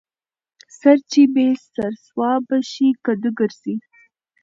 ـ 0.39 0.79
سر 0.79 0.97
چې 1.11 1.21
بې 1.33 1.47
سر 1.73 1.91
سوابه 2.05 2.57
شي 2.71 2.87
کدو 3.05 3.29
ګرځي. 3.39 3.75